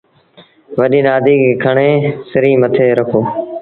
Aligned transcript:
وڏيٚ 0.77 1.05
نآديٚ 1.07 1.39
کي 1.41 1.51
کڻي 1.63 1.89
سريٚݩ 2.31 2.59
مٿي 2.61 2.87
رکو۔ 2.99 3.21